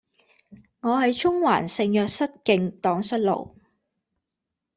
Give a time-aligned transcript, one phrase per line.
[0.79, 3.55] 我喺中環聖若瑟徑盪失路